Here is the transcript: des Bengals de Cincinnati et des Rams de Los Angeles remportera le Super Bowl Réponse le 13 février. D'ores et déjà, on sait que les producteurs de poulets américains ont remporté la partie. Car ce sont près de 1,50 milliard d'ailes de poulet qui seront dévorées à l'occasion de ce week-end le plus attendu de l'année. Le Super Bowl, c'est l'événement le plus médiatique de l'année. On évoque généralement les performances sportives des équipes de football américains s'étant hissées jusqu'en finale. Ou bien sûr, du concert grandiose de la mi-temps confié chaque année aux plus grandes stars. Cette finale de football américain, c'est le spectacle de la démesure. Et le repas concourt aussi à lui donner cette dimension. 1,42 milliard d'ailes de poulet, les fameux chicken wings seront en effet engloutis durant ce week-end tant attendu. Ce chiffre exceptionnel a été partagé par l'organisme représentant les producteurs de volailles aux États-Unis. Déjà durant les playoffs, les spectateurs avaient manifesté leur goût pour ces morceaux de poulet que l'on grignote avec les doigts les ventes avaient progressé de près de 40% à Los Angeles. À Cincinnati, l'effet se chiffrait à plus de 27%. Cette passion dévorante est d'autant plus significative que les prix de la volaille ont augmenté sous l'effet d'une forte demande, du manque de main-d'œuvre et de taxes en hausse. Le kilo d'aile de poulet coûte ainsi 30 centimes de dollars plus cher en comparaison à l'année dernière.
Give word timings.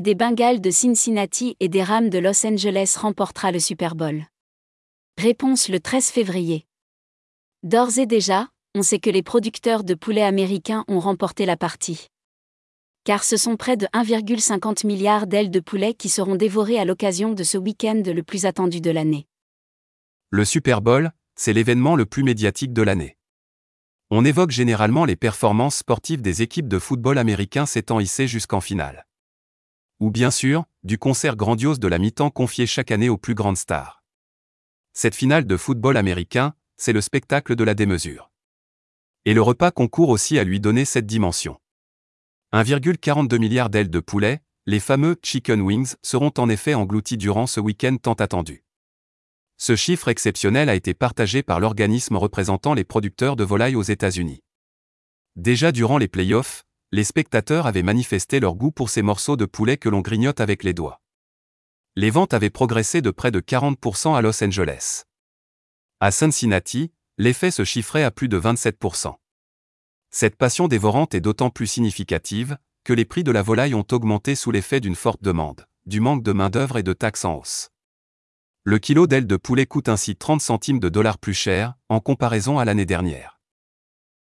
des 0.00 0.14
Bengals 0.14 0.60
de 0.60 0.70
Cincinnati 0.70 1.56
et 1.60 1.68
des 1.68 1.82
Rams 1.82 2.10
de 2.10 2.18
Los 2.18 2.46
Angeles 2.46 2.96
remportera 3.00 3.52
le 3.52 3.60
Super 3.60 3.94
Bowl 3.94 4.26
Réponse 5.18 5.68
le 5.68 5.80
13 5.80 6.08
février. 6.08 6.66
D'ores 7.62 7.98
et 7.98 8.06
déjà, 8.06 8.48
on 8.74 8.82
sait 8.82 8.98
que 8.98 9.08
les 9.08 9.22
producteurs 9.22 9.82
de 9.82 9.94
poulets 9.94 10.22
américains 10.22 10.84
ont 10.88 11.00
remporté 11.00 11.46
la 11.46 11.56
partie. 11.56 12.08
Car 13.04 13.24
ce 13.24 13.38
sont 13.38 13.56
près 13.56 13.78
de 13.78 13.86
1,50 13.94 14.86
milliard 14.86 15.26
d'ailes 15.26 15.50
de 15.50 15.60
poulet 15.60 15.94
qui 15.94 16.10
seront 16.10 16.36
dévorées 16.36 16.78
à 16.78 16.84
l'occasion 16.84 17.32
de 17.32 17.42
ce 17.42 17.56
week-end 17.56 18.02
le 18.04 18.22
plus 18.22 18.44
attendu 18.44 18.82
de 18.82 18.90
l'année. 18.90 19.26
Le 20.28 20.44
Super 20.44 20.82
Bowl, 20.82 21.12
c'est 21.34 21.54
l'événement 21.54 21.96
le 21.96 22.04
plus 22.04 22.22
médiatique 22.22 22.74
de 22.74 22.82
l'année. 22.82 23.16
On 24.10 24.24
évoque 24.24 24.50
généralement 24.50 25.06
les 25.06 25.16
performances 25.16 25.76
sportives 25.76 26.20
des 26.20 26.42
équipes 26.42 26.68
de 26.68 26.78
football 26.78 27.16
américains 27.16 27.64
s'étant 27.64 28.00
hissées 28.00 28.28
jusqu'en 28.28 28.60
finale. 28.60 29.05
Ou 29.98 30.10
bien 30.10 30.30
sûr, 30.30 30.64
du 30.82 30.98
concert 30.98 31.36
grandiose 31.36 31.80
de 31.80 31.88
la 31.88 31.98
mi-temps 31.98 32.30
confié 32.30 32.66
chaque 32.66 32.90
année 32.90 33.08
aux 33.08 33.16
plus 33.16 33.34
grandes 33.34 33.56
stars. 33.56 34.02
Cette 34.92 35.14
finale 35.14 35.46
de 35.46 35.56
football 35.56 35.96
américain, 35.96 36.54
c'est 36.76 36.92
le 36.92 37.00
spectacle 37.00 37.56
de 37.56 37.64
la 37.64 37.74
démesure. 37.74 38.30
Et 39.24 39.32
le 39.32 39.40
repas 39.40 39.70
concourt 39.70 40.10
aussi 40.10 40.38
à 40.38 40.44
lui 40.44 40.60
donner 40.60 40.84
cette 40.84 41.06
dimension. 41.06 41.58
1,42 42.52 43.38
milliard 43.38 43.70
d'ailes 43.70 43.90
de 43.90 44.00
poulet, 44.00 44.42
les 44.66 44.80
fameux 44.80 45.16
chicken 45.22 45.60
wings 45.62 45.94
seront 46.02 46.32
en 46.36 46.48
effet 46.48 46.74
engloutis 46.74 47.16
durant 47.16 47.46
ce 47.46 47.60
week-end 47.60 47.96
tant 47.96 48.14
attendu. 48.14 48.64
Ce 49.56 49.76
chiffre 49.76 50.08
exceptionnel 50.08 50.68
a 50.68 50.74
été 50.74 50.92
partagé 50.92 51.42
par 51.42 51.60
l'organisme 51.60 52.16
représentant 52.16 52.74
les 52.74 52.84
producteurs 52.84 53.36
de 53.36 53.44
volailles 53.44 53.76
aux 53.76 53.82
États-Unis. 53.82 54.42
Déjà 55.36 55.72
durant 55.72 55.96
les 55.96 56.08
playoffs, 56.08 56.65
les 56.96 57.04
spectateurs 57.04 57.66
avaient 57.66 57.82
manifesté 57.82 58.40
leur 58.40 58.54
goût 58.54 58.72
pour 58.72 58.90
ces 58.90 59.02
morceaux 59.02 59.36
de 59.36 59.44
poulet 59.44 59.76
que 59.76 59.88
l'on 59.88 60.00
grignote 60.00 60.40
avec 60.40 60.64
les 60.64 60.74
doigts 60.74 61.00
les 61.98 62.10
ventes 62.10 62.34
avaient 62.34 62.50
progressé 62.50 63.00
de 63.00 63.10
près 63.10 63.30
de 63.30 63.40
40% 63.40 64.14
à 64.14 64.20
Los 64.20 64.44
Angeles. 64.44 65.04
À 65.98 66.10
Cincinnati, 66.10 66.92
l'effet 67.16 67.50
se 67.50 67.64
chiffrait 67.64 68.04
à 68.04 68.10
plus 68.10 68.28
de 68.28 68.38
27%. 68.38 69.14
Cette 70.10 70.36
passion 70.36 70.68
dévorante 70.68 71.14
est 71.14 71.22
d'autant 71.22 71.48
plus 71.48 71.66
significative 71.66 72.58
que 72.84 72.92
les 72.92 73.06
prix 73.06 73.24
de 73.24 73.32
la 73.32 73.40
volaille 73.40 73.74
ont 73.74 73.86
augmenté 73.92 74.34
sous 74.34 74.50
l'effet 74.50 74.80
d'une 74.80 74.94
forte 74.94 75.22
demande, 75.22 75.66
du 75.86 76.00
manque 76.00 76.22
de 76.22 76.32
main-d'œuvre 76.32 76.76
et 76.76 76.82
de 76.82 76.92
taxes 76.92 77.24
en 77.24 77.36
hausse. 77.36 77.70
Le 78.62 78.78
kilo 78.78 79.06
d'aile 79.06 79.26
de 79.26 79.36
poulet 79.36 79.64
coûte 79.64 79.88
ainsi 79.88 80.16
30 80.16 80.42
centimes 80.42 80.80
de 80.80 80.90
dollars 80.90 81.18
plus 81.18 81.34
cher 81.34 81.74
en 81.88 82.00
comparaison 82.00 82.58
à 82.58 82.66
l'année 82.66 82.86
dernière. 82.86 83.35